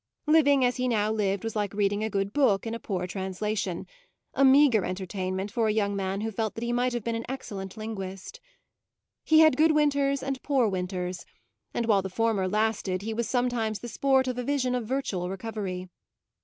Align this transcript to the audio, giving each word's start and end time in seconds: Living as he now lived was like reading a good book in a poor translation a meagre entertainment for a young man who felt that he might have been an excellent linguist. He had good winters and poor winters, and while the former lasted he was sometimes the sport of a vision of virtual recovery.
Living 0.25 0.65
as 0.65 0.77
he 0.77 0.87
now 0.87 1.11
lived 1.11 1.43
was 1.43 1.55
like 1.55 1.75
reading 1.75 2.03
a 2.03 2.09
good 2.09 2.33
book 2.33 2.65
in 2.65 2.73
a 2.73 2.79
poor 2.79 3.05
translation 3.05 3.85
a 4.33 4.43
meagre 4.43 4.83
entertainment 4.83 5.51
for 5.51 5.67
a 5.67 5.71
young 5.73 5.95
man 5.95 6.21
who 6.21 6.31
felt 6.31 6.55
that 6.55 6.63
he 6.63 6.73
might 6.73 6.91
have 6.91 7.03
been 7.03 7.13
an 7.13 7.23
excellent 7.29 7.77
linguist. 7.77 8.39
He 9.23 9.41
had 9.41 9.55
good 9.55 9.73
winters 9.73 10.23
and 10.23 10.41
poor 10.41 10.67
winters, 10.67 11.23
and 11.71 11.85
while 11.85 12.01
the 12.01 12.09
former 12.09 12.47
lasted 12.47 13.03
he 13.03 13.13
was 13.13 13.29
sometimes 13.29 13.77
the 13.77 13.87
sport 13.87 14.27
of 14.27 14.39
a 14.39 14.43
vision 14.43 14.73
of 14.73 14.87
virtual 14.87 15.29
recovery. 15.29 15.87